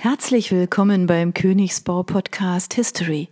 Herzlich 0.00 0.52
willkommen 0.52 1.08
beim 1.08 1.34
Königsbau 1.34 2.04
Podcast 2.04 2.72
History. 2.74 3.30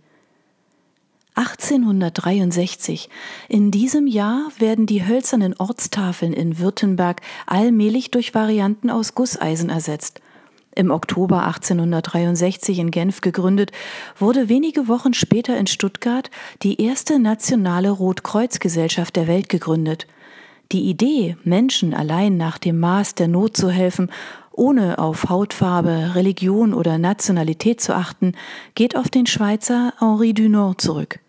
1863. 1.35 3.09
In 3.47 3.71
diesem 3.71 4.05
Jahr 4.05 4.51
werden 4.57 4.85
die 4.85 5.05
hölzernen 5.07 5.55
Ortstafeln 5.57 6.33
in 6.33 6.59
Württemberg 6.59 7.21
allmählich 7.45 8.11
durch 8.11 8.35
Varianten 8.35 8.89
aus 8.89 9.15
Gusseisen 9.15 9.69
ersetzt. 9.69 10.19
Im 10.75 10.91
Oktober 10.91 11.45
1863 11.45 12.79
in 12.79 12.91
Genf 12.91 13.21
gegründet, 13.21 13.71
wurde 14.17 14.49
wenige 14.49 14.89
Wochen 14.89 15.13
später 15.13 15.57
in 15.57 15.67
Stuttgart 15.67 16.29
die 16.63 16.81
erste 16.81 17.17
nationale 17.17 17.91
Rotkreuzgesellschaft 17.91 19.15
der 19.15 19.27
Welt 19.27 19.47
gegründet. 19.47 20.05
Die 20.71 20.89
Idee, 20.89 21.37
Menschen 21.45 21.93
allein 21.93 22.35
nach 22.35 22.57
dem 22.57 22.79
Maß 22.79 23.15
der 23.15 23.29
Not 23.29 23.55
zu 23.55 23.69
helfen, 23.69 24.11
ohne 24.51 24.99
auf 24.99 25.29
Hautfarbe, 25.29 26.15
Religion 26.15 26.73
oder 26.73 26.97
Nationalität 26.97 27.79
zu 27.79 27.95
achten, 27.95 28.33
geht 28.75 28.97
auf 28.97 29.09
den 29.09 29.27
Schweizer 29.27 29.93
Henri 29.99 30.33
Dunant 30.33 30.81
zurück. 30.81 31.19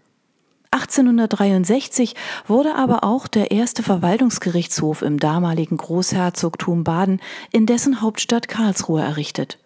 1863 0.71 2.15
wurde 2.47 2.75
aber 2.75 3.05
auch 3.05 3.29
der 3.29 3.51
erste 3.51 3.83
Verwaltungsgerichtshof 3.83 5.03
im 5.03 5.19
damaligen 5.19 5.77
Großherzogtum 5.77 6.85
Baden 6.85 7.21
in 7.53 7.67
dessen 7.67 8.01
Hauptstadt 8.01 8.49
Karlsruhe 8.49 9.01
errichtet. 9.01 9.59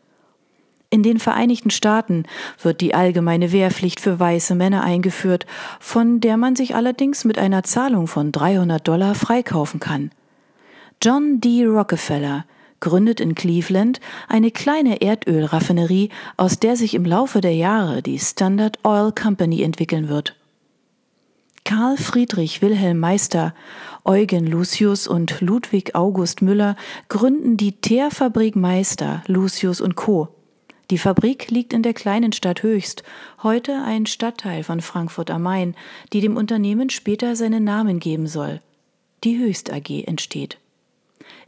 In 0.93 1.03
den 1.03 1.19
Vereinigten 1.19 1.71
Staaten 1.71 2.25
wird 2.61 2.83
die 2.83 2.95
allgemeine 2.95 3.51
Wehrpflicht 3.51 3.99
für 3.99 4.21
weiße 4.21 4.55
Männer 4.55 4.85
eingeführt, 4.85 5.47
von 5.81 6.21
der 6.21 6.37
man 6.37 6.55
sich 6.55 6.75
allerdings 6.75 7.25
mit 7.25 7.39
einer 7.39 7.63
Zahlung 7.63 8.07
von 8.07 8.31
300 8.31 8.87
Dollar 8.87 9.15
freikaufen 9.15 9.81
kann. 9.81 10.11
John 11.03 11.41
D. 11.41 11.65
Rockefeller 11.65 12.45
gründet 12.81 13.21
in 13.21 13.35
Cleveland 13.35 14.01
eine 14.29 14.51
kleine 14.51 15.01
Erdölraffinerie, 15.01 16.11
aus 16.37 16.61
der 16.61 16.77
sich 16.77 16.93
im 16.93 17.07
Laufe 17.07 17.41
der 17.41 17.55
Jahre 17.55 18.03
die 18.03 18.19
Standard 18.19 18.79
Oil 18.85 19.13
Company 19.13 19.63
entwickeln 19.63 20.11
wird. 20.11 20.37
Karl 21.65 21.97
Friedrich 21.97 22.61
Wilhelm 22.61 22.99
Meister, 22.99 23.55
Eugen 24.05 24.47
Lucius 24.47 25.09
und 25.09 25.41
Ludwig 25.41 25.95
August 25.95 26.43
Müller 26.43 26.77
gründen 27.09 27.57
die 27.57 27.81
Teerfabrik 27.81 28.57
Meister, 28.57 29.23
Lucius 29.27 29.81
und 29.81 29.95
Co. 29.95 30.29
Die 30.93 30.99
Fabrik 30.99 31.51
liegt 31.51 31.73
in 31.73 31.83
der 31.83 31.95
kleinen 31.95 32.33
Stadt 32.33 32.63
Höchst, 32.63 33.03
heute 33.43 33.83
ein 33.83 34.05
Stadtteil 34.05 34.63
von 34.63 34.83
Frankfurt 34.83 35.31
am 35.31 35.41
Main, 35.41 35.75
die 36.13 36.21
dem 36.21 36.37
Unternehmen 36.37 36.91
später 36.91 37.35
seinen 37.35 37.65
Namen 37.65 37.99
geben 37.99 38.27
soll. 38.27 38.61
Die 39.25 39.39
Höchst 39.39 39.73
AG 39.73 39.89
entsteht. 40.07 40.59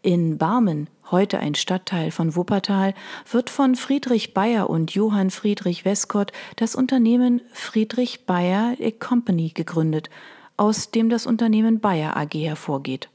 In 0.00 0.38
Barmen, 0.38 0.88
heute 1.10 1.40
ein 1.40 1.54
Stadtteil 1.54 2.10
von 2.10 2.34
Wuppertal, 2.36 2.94
wird 3.30 3.50
von 3.50 3.74
Friedrich 3.74 4.32
Bayer 4.32 4.70
und 4.70 4.94
Johann 4.94 5.28
Friedrich 5.28 5.84
Westcott 5.84 6.32
das 6.56 6.74
Unternehmen 6.74 7.42
Friedrich 7.52 8.24
Bayer 8.24 8.74
Company 8.98 9.50
gegründet, 9.50 10.08
aus 10.56 10.90
dem 10.90 11.10
das 11.10 11.26
Unternehmen 11.26 11.80
Bayer 11.80 12.16
AG 12.16 12.32
hervorgeht. 12.32 13.10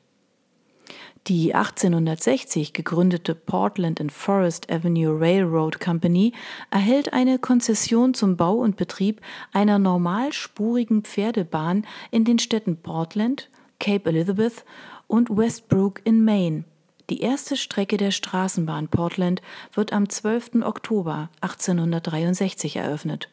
Die 1.30 1.54
1860 1.54 2.74
gegründete 2.74 3.36
Portland 3.36 4.02
and 4.02 4.12
Forest 4.12 4.72
Avenue 4.72 5.20
Railroad 5.20 5.80
Company 5.80 6.34
erhält 6.72 7.14
eine 7.14 7.38
Konzession 7.38 8.16
zum 8.16 8.36
Bau 8.36 8.56
und 8.56 8.78
Betrieb 8.78 9.22
einer 9.54 9.78
normalspurigen 9.78 11.04
Pferdebahn 11.04 11.86
in 12.10 12.26
den 12.26 12.40
Städten 12.40 12.78
Portland, 12.78 13.52
Cape 13.80 14.10
Elizabeth 14.10 14.66
und 15.06 15.30
Westbrook 15.30 16.02
in 16.04 16.26
Maine. 16.26 16.64
Die 17.12 17.22
erste 17.22 17.58
Strecke 17.58 17.98
der 17.98 18.10
Straßenbahn 18.10 18.88
Portland 18.88 19.44
wird 19.76 19.94
am 19.94 20.10
12. 20.10 20.64
Oktober 20.64 21.30
1863 21.42 22.78
eröffnet. 22.78 23.30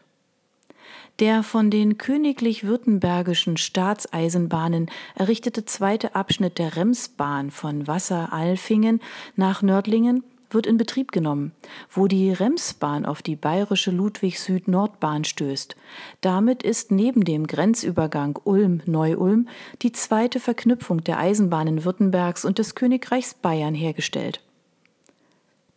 Der 1.19 1.43
von 1.43 1.71
den 1.71 1.97
königlich-württembergischen 1.97 3.57
Staatseisenbahnen 3.57 4.91
errichtete 5.15 5.65
zweite 5.65 6.15
Abschnitt 6.15 6.59
der 6.59 6.77
Remsbahn 6.77 7.51
von 7.51 7.87
Wasser-Alfingen 7.87 9.01
nach 9.35 9.63
Nördlingen 9.63 10.25
wird 10.51 10.67
in 10.67 10.77
Betrieb 10.77 11.13
genommen, 11.13 11.53
wo 11.91 12.07
die 12.07 12.31
Remsbahn 12.31 13.05
auf 13.05 13.23
die 13.23 13.37
bayerische 13.37 13.91
Ludwig-Süd-Nordbahn 13.91 15.25
stößt. 15.25 15.77
Damit 16.21 16.63
ist 16.63 16.91
neben 16.91 17.25
dem 17.25 17.47
Grenzübergang 17.47 18.39
Ulm-Neu-Ulm 18.45 19.49
die 19.83 19.93
zweite 19.93 20.39
Verknüpfung 20.39 21.03
der 21.03 21.19
Eisenbahnen 21.19 21.85
Württembergs 21.85 22.45
und 22.45 22.59
des 22.59 22.75
Königreichs 22.75 23.35
Bayern 23.35 23.75
hergestellt 23.75 24.41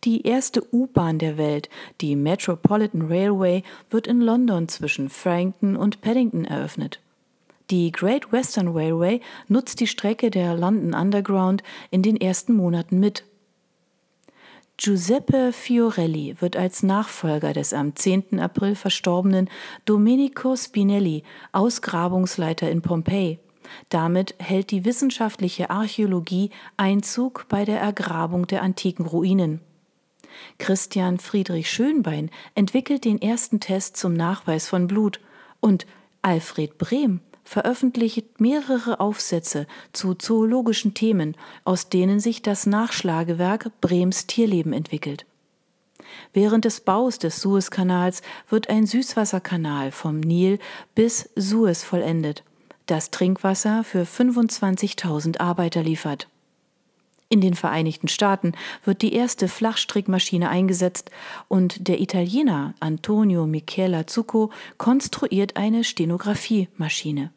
die 0.04 0.26
erste 0.26 0.62
U-Bahn 0.72 1.18
der 1.18 1.36
Welt, 1.36 1.68
die 2.00 2.16
Metropolitan 2.16 3.02
Railway, 3.02 3.62
wird 3.90 4.06
in 4.06 4.20
London 4.20 4.68
zwischen 4.68 5.08
Frankton 5.10 5.76
und 5.76 6.00
Paddington 6.00 6.44
eröffnet. 6.44 7.00
Die 7.70 7.92
Great 7.92 8.32
Western 8.32 8.68
Railway 8.68 9.20
nutzt 9.46 9.78
die 9.80 9.86
Strecke 9.86 10.30
der 10.30 10.56
London 10.56 10.94
Underground 10.94 11.62
in 11.90 12.02
den 12.02 12.16
ersten 12.16 12.54
Monaten 12.54 12.98
mit. 12.98 13.24
Giuseppe 14.76 15.52
Fiorelli 15.52 16.36
wird 16.40 16.56
als 16.56 16.82
Nachfolger 16.82 17.52
des 17.52 17.74
am 17.74 17.94
10. 17.94 18.40
April 18.40 18.74
verstorbenen 18.74 19.50
Domenico 19.84 20.56
Spinelli 20.56 21.22
Ausgrabungsleiter 21.52 22.70
in 22.70 22.80
Pompeji. 22.80 23.38
Damit 23.90 24.34
hält 24.38 24.70
die 24.70 24.84
wissenschaftliche 24.84 25.70
Archäologie 25.70 26.50
Einzug 26.76 27.44
bei 27.48 27.64
der 27.64 27.78
Ergrabung 27.78 28.46
der 28.46 28.62
antiken 28.62 29.06
Ruinen. 29.06 29.60
Christian 30.58 31.18
Friedrich 31.18 31.70
Schönbein 31.70 32.30
entwickelt 32.54 33.04
den 33.04 33.20
ersten 33.20 33.60
Test 33.60 33.96
zum 33.96 34.14
Nachweis 34.14 34.68
von 34.68 34.86
Blut 34.86 35.20
und 35.60 35.86
Alfred 36.22 36.78
Brehm 36.78 37.20
veröffentlicht 37.44 38.40
mehrere 38.40 39.00
Aufsätze 39.00 39.66
zu 39.92 40.14
zoologischen 40.14 40.94
Themen, 40.94 41.36
aus 41.64 41.88
denen 41.88 42.20
sich 42.20 42.42
das 42.42 42.66
Nachschlagewerk 42.66 43.72
Brems 43.80 44.26
Tierleben 44.26 44.72
entwickelt. 44.72 45.26
Während 46.32 46.64
des 46.64 46.80
Baus 46.80 47.18
des 47.18 47.40
Suezkanals 47.40 48.22
wird 48.48 48.68
ein 48.68 48.86
Süßwasserkanal 48.86 49.90
vom 49.90 50.20
Nil 50.20 50.58
bis 50.94 51.28
Suez 51.34 51.82
vollendet, 51.82 52.44
das 52.86 53.10
Trinkwasser 53.10 53.84
für 53.84 54.02
25.000 54.02 55.40
Arbeiter 55.40 55.82
liefert. 55.82 56.28
In 57.32 57.40
den 57.40 57.54
Vereinigten 57.54 58.08
Staaten 58.08 58.54
wird 58.84 59.02
die 59.02 59.14
erste 59.14 59.46
Flachstrickmaschine 59.46 60.48
eingesetzt 60.48 61.12
und 61.46 61.86
der 61.86 62.00
Italiener 62.00 62.74
Antonio 62.80 63.46
Michela 63.46 64.08
Zucco 64.08 64.50
konstruiert 64.78 65.56
eine 65.56 65.84
Stenografiemaschine. 65.84 67.30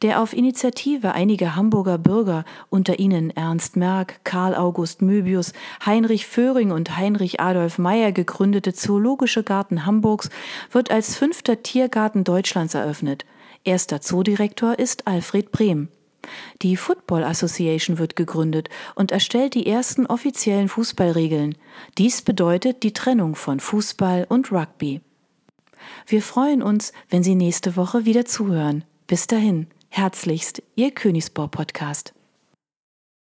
Der 0.00 0.22
auf 0.22 0.32
Initiative 0.32 1.12
einiger 1.12 1.54
Hamburger 1.54 1.98
Bürger, 1.98 2.46
unter 2.70 2.98
ihnen 2.98 3.28
Ernst 3.30 3.76
Merck, 3.76 4.24
Karl 4.24 4.54
August 4.54 5.02
Möbius, 5.02 5.52
Heinrich 5.84 6.26
Föhring 6.26 6.72
und 6.72 6.96
Heinrich 6.96 7.38
Adolf 7.38 7.76
Meyer 7.76 8.12
gegründete 8.12 8.72
Zoologische 8.72 9.42
Garten 9.42 9.84
Hamburgs 9.84 10.30
wird 10.70 10.90
als 10.90 11.16
fünfter 11.16 11.62
Tiergarten 11.62 12.24
Deutschlands 12.24 12.72
eröffnet. 12.72 13.26
Erster 13.62 14.00
Zoodirektor 14.00 14.78
ist 14.78 15.06
Alfred 15.06 15.52
Brehm. 15.52 15.88
Die 16.62 16.76
Football 16.76 17.24
Association 17.24 17.98
wird 17.98 18.16
gegründet 18.16 18.68
und 18.94 19.12
erstellt 19.12 19.54
die 19.54 19.66
ersten 19.66 20.06
offiziellen 20.06 20.68
Fußballregeln. 20.68 21.56
Dies 21.98 22.22
bedeutet 22.22 22.82
die 22.82 22.92
Trennung 22.92 23.34
von 23.34 23.60
Fußball 23.60 24.26
und 24.28 24.52
Rugby. 24.52 25.00
Wir 26.06 26.22
freuen 26.22 26.62
uns, 26.62 26.92
wenn 27.10 27.22
Sie 27.22 27.34
nächste 27.34 27.76
Woche 27.76 28.04
wieder 28.04 28.24
zuhören. 28.24 28.84
Bis 29.06 29.26
dahin, 29.26 29.66
herzlichst, 29.88 30.62
Ihr 30.76 30.92
Königsbau 30.92 31.48
Podcast. 31.48 32.14